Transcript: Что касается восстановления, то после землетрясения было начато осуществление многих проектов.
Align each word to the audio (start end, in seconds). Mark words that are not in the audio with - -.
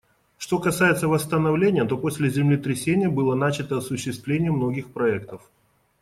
Что 0.39 0.57
касается 0.57 1.07
восстановления, 1.07 1.85
то 1.85 1.95
после 1.95 2.27
землетрясения 2.27 3.07
было 3.07 3.35
начато 3.35 3.77
осуществление 3.77 4.51
многих 4.51 4.91
проектов. 4.91 5.47